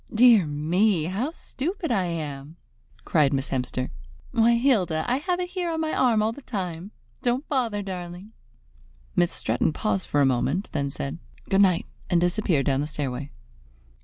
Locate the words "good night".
11.51-11.85